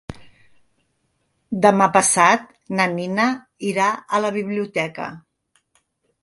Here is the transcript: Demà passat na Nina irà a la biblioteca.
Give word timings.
Demà 1.65 1.87
passat 1.97 2.47
na 2.79 2.87
Nina 2.95 3.27
irà 3.73 3.91
a 4.19 4.23
la 4.27 4.33
biblioteca. 4.41 5.13